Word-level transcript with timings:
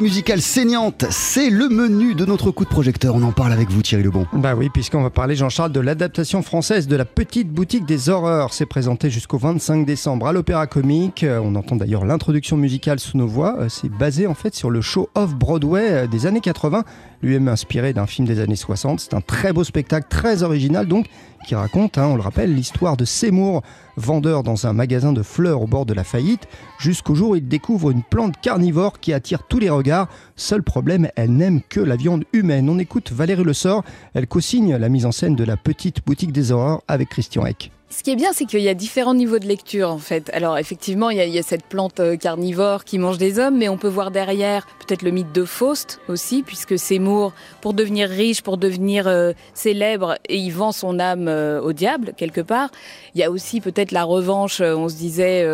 musicale 0.00 0.40
saignante, 0.40 1.04
c'est 1.10 1.50
le 1.50 1.68
menu 1.68 2.14
de 2.14 2.24
notre 2.24 2.50
coup 2.50 2.64
de 2.64 2.68
projecteur. 2.68 3.14
On 3.14 3.22
en 3.22 3.32
parle 3.32 3.52
avec 3.52 3.70
vous 3.70 3.82
Thierry 3.82 4.02
Lebon. 4.02 4.26
Bah 4.32 4.54
oui, 4.56 4.68
puisqu'on 4.68 5.02
va 5.02 5.10
parler 5.10 5.36
Jean-Charles 5.36 5.72
de 5.72 5.80
l'adaptation 5.80 6.42
française 6.42 6.86
de 6.88 6.96
la 6.96 7.04
petite 7.04 7.50
boutique 7.50 7.84
des 7.86 8.08
horreurs. 8.08 8.52
C'est 8.52 8.66
présenté 8.66 9.10
jusqu'au 9.10 9.38
25 9.38 9.84
décembre 9.86 10.26
à 10.26 10.32
l'Opéra 10.32 10.66
Comique. 10.66 11.22
Euh, 11.24 11.40
On 11.42 11.54
entend 11.54 11.76
d'ailleurs 11.76 12.04
l'introduction 12.04 12.56
musicale 12.56 12.98
sous 12.98 13.16
nos 13.16 13.26
voix. 13.26 13.56
Euh, 13.58 13.68
C'est 13.68 13.88
basé 13.90 14.26
en 14.26 14.34
fait 14.34 14.54
sur 14.54 14.70
le 14.70 14.80
show 14.80 15.08
off-Broadway 15.14 15.90
euh, 15.90 16.06
des 16.06 16.26
années 16.26 16.40
80, 16.40 16.84
lui-même 17.22 17.48
inspiré 17.48 17.92
d'un 17.92 18.06
film 18.06 18.26
des 18.26 18.40
années 18.40 18.56
60. 18.56 19.00
C'est 19.00 19.14
un 19.14 19.20
très 19.20 19.52
beau 19.52 19.64
spectacle, 19.64 20.06
très 20.08 20.42
original 20.42 20.86
donc, 20.86 21.06
qui 21.44 21.54
raconte, 21.54 21.98
hein, 21.98 22.06
on 22.06 22.16
le 22.16 22.22
rappelle, 22.22 22.54
l'histoire 22.54 22.96
de 22.96 23.04
Seymour, 23.04 23.62
vendeur 23.96 24.42
dans 24.42 24.66
un 24.66 24.72
magasin 24.72 25.12
de 25.12 25.22
fleurs 25.22 25.62
au 25.62 25.66
bord 25.66 25.86
de 25.86 25.94
la 25.94 26.02
faillite, 26.02 26.48
jusqu'au 26.78 27.14
jour 27.14 27.30
où 27.30 27.36
il 27.36 27.46
découvre 27.46 27.90
une 27.90 28.02
plante 28.02 28.34
carnivore 28.40 28.98
qui 28.98 29.12
attire 29.12 29.44
tous 29.46 29.58
les 29.58 29.70
regards. 29.70 30.08
Seul 30.36 30.62
problème, 30.62 31.08
elle 31.14 31.32
n'aime 31.32 31.60
que 31.62 31.80
la 31.80 31.96
viande 31.96 32.24
humaine. 32.32 32.68
On 32.68 32.78
écoute 32.78 33.12
Valérie 33.12 33.44
Le 33.44 33.52
Sort, 33.52 33.84
elle 34.14 34.26
co-signe 34.26 34.76
la 34.76 34.88
mise 34.88 35.06
en 35.06 35.12
scène 35.12 35.36
de 35.36 35.44
la 35.44 35.56
petite 35.56 36.04
boutique 36.04 36.32
des 36.32 36.50
horreurs 36.50 36.82
avec 36.88 37.10
Christian 37.10 37.46
Eck. 37.46 37.70
Ce 37.96 38.02
qui 38.02 38.10
est 38.10 38.16
bien, 38.16 38.32
c'est 38.32 38.44
qu'il 38.44 38.58
y 38.58 38.68
a 38.68 38.74
différents 38.74 39.14
niveaux 39.14 39.38
de 39.38 39.46
lecture, 39.46 39.88
en 39.88 39.98
fait. 39.98 40.28
Alors, 40.34 40.58
effectivement, 40.58 41.10
il 41.10 41.18
y 41.18 41.38
a, 41.38 41.42
cette 41.44 41.64
plante 41.64 42.00
euh, 42.00 42.16
carnivore 42.16 42.82
qui 42.82 42.98
mange 42.98 43.18
des 43.18 43.38
hommes, 43.38 43.56
mais 43.56 43.68
on 43.68 43.76
peut 43.76 43.88
voir 43.88 44.10
derrière 44.10 44.66
peut-être 44.80 45.02
le 45.02 45.12
mythe 45.12 45.30
de 45.30 45.44
Faust 45.44 46.00
aussi, 46.08 46.42
puisque 46.42 46.76
Seymour, 46.76 47.32
pour 47.60 47.72
devenir 47.72 48.08
riche, 48.08 48.42
pour 48.42 48.58
devenir 48.58 49.06
euh, 49.06 49.32
célèbre, 49.54 50.18
et 50.28 50.38
il 50.38 50.50
vend 50.50 50.72
son 50.72 50.98
âme 50.98 51.28
euh, 51.28 51.60
au 51.60 51.72
diable, 51.72 52.14
quelque 52.16 52.40
part. 52.40 52.70
Il 53.14 53.20
y 53.20 53.24
a 53.24 53.30
aussi 53.30 53.60
peut-être 53.60 53.92
la 53.92 54.02
revanche, 54.02 54.60
on 54.60 54.88
se 54.88 54.96
disait, 54.96 55.46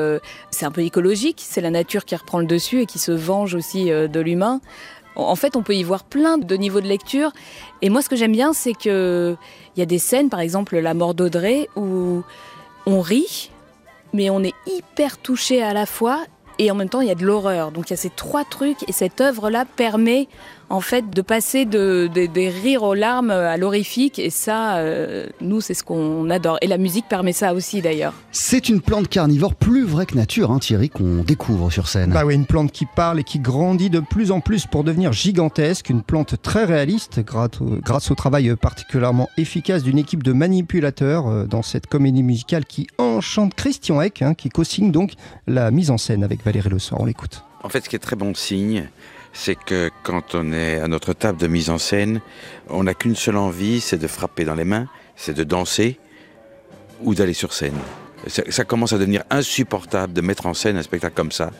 c'est 0.50 0.64
un 0.64 0.70
peu 0.70 0.80
écologique, 0.80 1.42
c'est 1.46 1.60
la 1.60 1.70
nature 1.70 2.06
qui 2.06 2.16
reprend 2.16 2.38
le 2.38 2.46
dessus 2.46 2.80
et 2.80 2.86
qui 2.86 2.98
se 2.98 3.12
venge 3.12 3.54
aussi 3.54 3.90
de 3.90 4.20
l'humain. 4.20 4.62
En 5.16 5.36
fait, 5.36 5.56
on 5.56 5.62
peut 5.62 5.74
y 5.74 5.82
voir 5.82 6.04
plein 6.04 6.38
de 6.38 6.54
niveaux 6.56 6.80
de 6.80 6.86
lecture. 6.86 7.32
Et 7.82 7.90
moi, 7.90 8.02
ce 8.02 8.08
que 8.08 8.16
j'aime 8.16 8.32
bien, 8.32 8.52
c'est 8.52 8.74
que 8.74 9.36
il 9.76 9.80
y 9.80 9.82
a 9.82 9.86
des 9.86 9.98
scènes, 9.98 10.30
par 10.30 10.40
exemple 10.40 10.78
la 10.78 10.94
mort 10.94 11.14
d'Audrey, 11.14 11.68
où 11.76 12.22
on 12.86 13.00
rit, 13.00 13.50
mais 14.12 14.30
on 14.30 14.42
est 14.42 14.54
hyper 14.66 15.18
touché 15.18 15.62
à 15.62 15.72
la 15.72 15.86
fois. 15.86 16.24
Et 16.58 16.70
en 16.70 16.74
même 16.74 16.88
temps, 16.88 17.00
il 17.00 17.08
y 17.08 17.10
a 17.10 17.14
de 17.14 17.24
l'horreur. 17.24 17.70
Donc 17.70 17.88
il 17.88 17.92
y 17.92 17.94
a 17.94 17.96
ces 17.96 18.10
trois 18.10 18.44
trucs. 18.44 18.88
Et 18.88 18.92
cette 18.92 19.20
œuvre-là 19.20 19.64
permet, 19.64 20.28
en 20.70 20.80
fait, 20.80 21.10
de 21.10 21.20
passer 21.20 21.64
de, 21.64 22.08
de- 22.14 22.26
des 22.26 22.48
rires 22.48 22.84
aux 22.84 22.94
larmes 22.94 23.30
à 23.30 23.56
l'horrifique. 23.56 24.18
Et 24.18 24.30
ça, 24.30 24.76
euh, 24.76 25.26
nous, 25.40 25.60
c'est 25.60 25.74
ce 25.74 25.82
qu'on 25.84 26.30
adore. 26.30 26.58
Et 26.62 26.66
la 26.68 26.78
musique 26.78 27.06
permet 27.08 27.32
ça 27.32 27.52
aussi, 27.54 27.82
d'ailleurs. 27.82 28.14
C'est 28.32 28.68
une 28.68 28.80
plante 28.80 29.08
carnivore 29.08 29.54
plus 29.56 29.84
vraie 29.84 30.06
que 30.06 30.14
nature, 30.16 30.50
hein, 30.52 30.58
Thierry, 30.60 30.88
qu'on 30.88 31.22
découvre 31.24 31.70
sur 31.70 31.88
scène. 31.88 32.10
Bah 32.12 32.24
oui, 32.24 32.34
une 32.36 32.46
plante 32.46 32.70
qui 32.72 32.86
parle 32.86 33.18
et 33.20 33.24
qui 33.24 33.40
grandit 33.40 33.90
de 33.90 34.00
plus 34.00 34.30
en 34.30 34.40
plus 34.40 34.66
pour 34.66 34.84
devenir 34.84 35.12
gigantesque, 35.12 35.90
une 35.90 36.02
plante 36.02 36.40
très 36.40 36.64
réaliste 36.64 37.20
grâce 37.20 37.60
au, 37.60 37.76
grâce 37.82 38.10
au 38.10 38.14
travail 38.14 38.54
particulièrement 38.56 39.28
efficace 39.36 39.82
d'une 39.82 39.98
équipe 39.98 40.22
de 40.22 40.32
manipulateurs 40.32 41.26
euh, 41.28 41.46
dans 41.46 41.62
cette 41.62 41.86
comédie 41.88 42.22
musicale 42.22 42.64
qui 42.64 42.86
enchante 42.98 43.54
Christian 43.54 44.00
Eck, 44.00 44.22
hein, 44.22 44.34
qui 44.34 44.48
co-signe 44.48 44.92
donc 44.92 45.14
la 45.48 45.70
mise 45.72 45.90
en 45.90 45.98
scène 45.98 46.22
avec 46.22 46.44
Valérie 46.44 46.68
Le 46.70 46.78
Sort. 46.78 47.00
On 47.00 47.06
l'écoute. 47.06 47.42
En 47.64 47.68
fait, 47.68 47.84
ce 47.84 47.88
qui 47.88 47.96
est 47.96 48.00
très 48.00 48.16
bon 48.16 48.34
signe, 48.34 48.88
c'est 49.32 49.54
que 49.54 49.90
quand 50.02 50.34
on 50.34 50.52
est 50.52 50.80
à 50.80 50.88
notre 50.88 51.12
table 51.12 51.38
de 51.38 51.46
mise 51.46 51.70
en 51.70 51.78
scène, 51.78 52.20
on 52.68 52.84
n'a 52.84 52.94
qu'une 52.94 53.16
seule 53.16 53.36
envie, 53.36 53.80
c'est 53.80 53.98
de 53.98 54.06
frapper 54.06 54.44
dans 54.44 54.54
les 54.54 54.64
mains, 54.64 54.86
c'est 55.16 55.34
de 55.34 55.44
danser 55.44 55.98
ou 57.02 57.14
d'aller 57.14 57.34
sur 57.34 57.52
scène. 57.52 57.78
Ça, 58.26 58.64
commence 58.64 58.92
à 58.92 58.98
devenir 58.98 59.22
insupportable 59.30 60.12
de 60.12 60.20
mettre 60.20 60.46
en 60.46 60.52
scène 60.52 60.76
un 60.76 60.82
spectacle 60.82 61.14
comme 61.14 61.32
ça. 61.32 61.50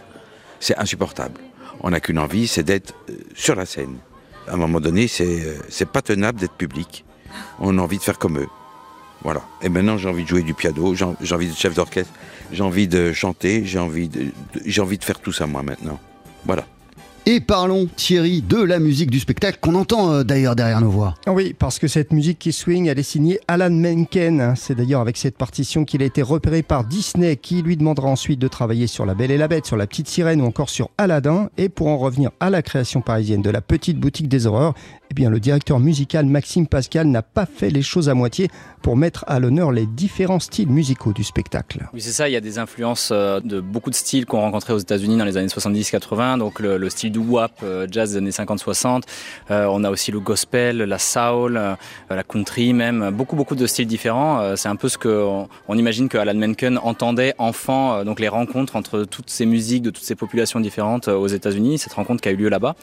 C'est 0.58 0.76
insupportable. 0.76 1.41
On 1.81 1.91
n'a 1.91 2.00
qu'une 2.00 2.19
envie, 2.19 2.47
c'est 2.47 2.62
d'être 2.62 2.94
euh, 3.08 3.14
sur 3.34 3.54
la 3.54 3.64
scène. 3.64 3.97
À 4.47 4.54
un 4.54 4.56
moment 4.56 4.81
donné, 4.81 5.08
c'est 5.08 5.25
euh, 5.25 5.56
c'est 5.70 5.88
pas 5.88 6.02
tenable 6.02 6.38
d'être 6.38 6.52
public. 6.52 7.06
On 7.60 7.78
a 7.78 7.81
envie 7.81 7.97
de 7.97 8.02
faire 8.02 8.19
comme 8.19 8.38
eux. 8.38 8.48
Voilà. 9.22 9.42
Et 9.62 9.70
maintenant, 9.70 9.97
j'ai 9.97 10.08
envie 10.08 10.25
de 10.25 10.28
jouer 10.28 10.42
du 10.42 10.52
piano, 10.52 10.94
j'ai 10.94 11.34
envie 11.34 11.48
de 11.48 11.56
chef 11.56 11.75
d'orchestre, 11.75 12.12
j'ai 12.52 12.62
envie 12.62 12.88
de 12.88 13.12
chanter, 13.12 13.64
j'ai 13.64 13.78
envie 13.78 14.10
j'ai 14.66 14.81
envie 14.82 14.98
de 14.98 15.04
faire 15.04 15.19
tout 15.19 15.32
ça 15.32 15.47
moi 15.47 15.62
maintenant. 15.62 15.98
Voilà. 16.44 16.66
Et 17.26 17.41
parlons, 17.41 17.86
Thierry, 17.97 18.41
de 18.41 18.56
la 18.56 18.78
musique 18.78 19.10
du 19.10 19.20
spectacle 19.20 19.58
qu'on 19.60 19.75
entend 19.75 20.10
euh, 20.10 20.22
d'ailleurs 20.25 20.56
derrière 20.56 20.81
nos 20.81 20.88
voix. 20.88 21.14
Ah 21.26 21.32
Oui, 21.32 21.54
parce 21.56 21.78
que 21.78 21.86
cette 21.86 22.12
musique 22.12 22.38
qui 22.38 22.50
swing, 22.50 22.86
elle 22.86 22.98
est 22.98 23.03
signée 23.03 23.38
Alan 23.47 23.70
Menken. 23.70 24.54
C'est 24.56 24.75
d'ailleurs 24.75 25.03
avec 25.03 25.19
cette 25.19 25.36
partition 25.36 25.84
qu'il 25.84 26.03
a 26.03 26.06
été 26.06 26.22
repéré 26.22 26.62
par 26.62 26.84
Disney, 26.84 27.36
qui 27.36 27.60
lui 27.60 27.76
demandera 27.76 28.08
ensuite 28.08 28.38
de 28.38 28.48
travailler 28.48 28.86
sur 28.86 29.04
La 29.04 29.14
Belle 29.14 29.31
et 29.31 29.36
la 29.36 29.48
Bête, 29.48 29.66
sur 29.66 29.76
La 29.76 29.86
Petite 29.86 30.08
Sirène 30.08 30.41
ou 30.41 30.47
encore 30.47 30.70
sur 30.70 30.88
Aladdin. 30.97 31.50
Et 31.58 31.69
pour 31.69 31.88
en 31.88 31.98
revenir 31.98 32.31
à 32.41 32.48
la 32.48 32.62
création 32.62 33.03
parisienne 33.03 33.42
de 33.42 33.50
la 33.50 33.60
Petite 33.60 33.98
Boutique 33.98 34.28
des 34.28 34.47
Horreurs, 34.47 34.72
eh 35.10 35.14
bien, 35.14 35.28
le 35.28 35.41
directeur 35.41 35.81
musical 35.81 36.25
Maxime 36.25 36.69
Pascal 36.69 37.08
n'a 37.08 37.22
pas 37.22 37.44
fait 37.44 37.70
les 37.70 37.82
choses 37.82 38.08
à 38.08 38.14
moitié 38.14 38.48
pour 38.81 38.97
mettre 38.97 39.25
à 39.26 39.41
l'honneur 39.41 39.72
les 39.72 39.84
différents 39.84 40.38
styles 40.38 40.69
musicaux 40.69 41.12
du 41.12 41.25
spectacle. 41.25 41.88
Oui, 41.92 42.00
c'est 42.00 42.12
ça. 42.12 42.28
Il 42.28 42.32
y 42.32 42.37
a 42.37 42.41
des 42.41 42.58
influences 42.58 43.10
euh, 43.12 43.41
de 43.41 43.60
beaucoup 43.60 43.91
de 43.91 43.94
styles 43.94 44.25
qu'on 44.25 44.41
rencontrait 44.41 44.72
aux 44.72 44.78
États-Unis 44.78 45.19
dans 45.19 45.25
les 45.25 45.37
années 45.37 45.48
70-80. 45.48 46.38
Donc 46.38 46.60
le, 46.60 46.78
le 46.78 46.88
style 46.88 47.09
du 47.10 47.19
wap, 47.19 47.53
euh, 47.62 47.87
jazz 47.91 48.12
des 48.12 48.19
années 48.19 48.31
50-60. 48.31 49.03
Euh, 49.50 49.66
on 49.71 49.84
a 49.84 49.91
aussi 49.91 50.10
le 50.12 50.21
gospel, 50.21 50.78
la 50.78 50.98
soul, 50.98 51.56
euh, 51.56 51.75
la 52.09 52.22
country 52.22 52.72
même. 52.72 53.10
Beaucoup, 53.10 53.37
beaucoup 53.37 53.54
de 53.54 53.66
styles 53.66 53.87
différents. 53.87 54.56
C'est 54.56 54.69
un 54.69 54.76
peu 54.76 54.88
ce 54.88 54.98
que 54.98 55.26
on, 55.69 55.78
imagine 55.78 56.09
que 56.09 56.19
Alan 56.19 56.34
Menken 56.34 56.78
entendait 56.82 57.34
enfant. 57.38 58.04
donc 58.04 58.20
les 58.20 58.28
rencontres 58.28 58.76
entre 58.76 59.04
toutes 59.04 59.31
ces 59.31 59.47
musiques 59.47 59.82
de 59.82 59.91
toutes 59.91 60.04
ces 60.04 60.15
populations 60.15 60.60
différentes 60.60 61.09
aux 61.09 61.26
États-Unis. 61.26 61.78
Cette 61.78 61.94
rencontre 61.94 62.22
qui 62.22 62.28
a 62.28 62.32
eu 62.32 62.37
lieu 62.37 62.49
là-bas 62.49 62.75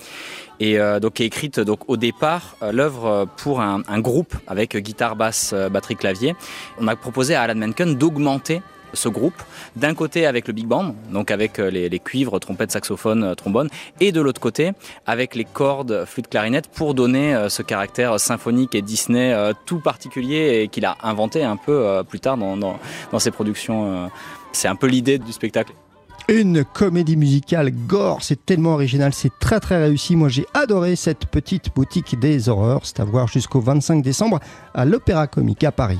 et 0.60 0.78
donc 1.02 1.14
qui 1.14 1.24
est 1.24 1.28
écrite 1.28 1.60
donc 1.60 1.88
au 1.88 1.98
départ 1.98 2.56
l'œuvre 2.72 3.28
pour 3.38 3.62
un, 3.62 3.84
un 3.88 4.00
groupe 4.00 4.36
avec 4.48 4.76
guitare, 4.78 5.16
basse, 5.16 5.54
batterie, 5.72 5.96
clavier. 5.96 6.36
On 6.80 6.88
a 6.88 6.96
proposé 6.96 7.36
à 7.36 7.44
Alan 7.44 7.56
Menken 7.56 7.96
d'augmenter 7.96 8.62
ce 8.94 9.10
groupe 9.10 9.42
d'un 9.76 9.94
côté 9.94 10.26
avec 10.26 10.48
le 10.48 10.54
big 10.54 10.66
band 10.66 10.96
donc 11.12 11.32
avec 11.32 11.60
euh, 11.60 11.70
les, 11.70 12.00
cuivres 12.00 12.40
trompettes 12.40 12.72
saxophones 12.72 13.24
euh, 13.24 13.36
trombones 13.36 13.70
et 14.00 14.12
de 14.12 14.22
l'autre 14.22 14.42
côté 14.42 14.72
avec 15.06 15.36
les 15.36 15.46
cordes 15.46 16.06
flûte 16.06 16.30
clarinette 16.30 16.68
pour 16.68 16.94
donner 16.94 17.36
euh, 17.36 17.50
ce 17.50 17.62
caractère 17.62 18.20
symphonique 18.20 18.76
et 18.76 18.82
Disney 18.82 19.36
tout 19.66 19.80
particulier 19.80 20.62
et 20.62 20.68
qu'il 20.68 20.86
a 20.86 20.98
inventé 21.04 21.44
un 21.44 21.58
peu 21.58 22.04
plus 22.08 22.20
tard 22.20 22.38
dans, 22.38 22.58
dans, 22.58 22.80
ses 23.20 23.32
productions 23.32 24.10
c'est 24.52 24.68
un 24.68 24.76
peu 24.76 24.88
l'idée 24.88 25.18
du 25.18 25.32
spectacle 25.32 25.74
Une 26.30 26.64
comédie 26.64 27.16
musicale 27.18 27.72
gore, 27.72 28.22
c'est 28.22 28.46
tellement 28.46 28.74
original, 28.74 29.14
c'est 29.14 29.32
très 29.40 29.60
très 29.60 29.82
réussi. 29.82 30.16
Moi 30.16 30.30
j'ai 30.30 30.46
adoré 30.54 30.96
cette 30.96 31.26
petite 31.26 31.74
boutique 31.76 32.20
des 32.20 32.50
horreurs. 32.50 32.82
C'est 32.84 33.00
à 33.00 33.06
voir 33.06 33.28
jusqu'au 33.28 33.62
25 33.62 34.02
décembre 34.02 34.40
à 34.74 34.86
l'Opéra 34.86 35.28
Comique 35.28 35.64
à 35.64 35.72
Paris. 35.72 35.96